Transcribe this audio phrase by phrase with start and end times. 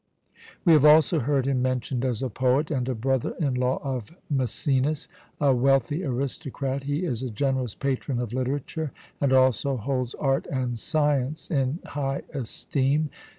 [0.65, 4.11] We have also heard him mentioned as a poet and a brother in law of
[4.33, 5.07] Mæcenas.
[5.39, 8.91] A wealthy aristocrat, he is a generous patron of literature,
[9.21, 13.11] and also holds art and science in high esteem.